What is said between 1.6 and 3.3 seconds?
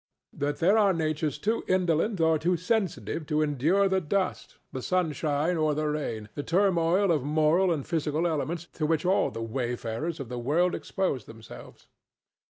indolent or too sensitive